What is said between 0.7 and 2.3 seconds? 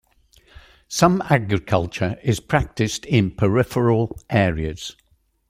Some agriculture